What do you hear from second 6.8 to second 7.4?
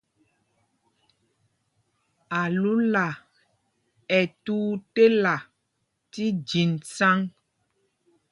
sǎŋg.